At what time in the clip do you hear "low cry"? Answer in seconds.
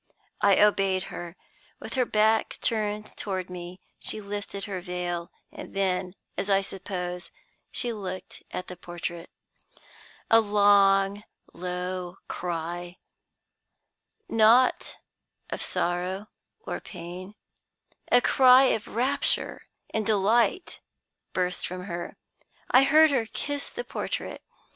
11.53-12.97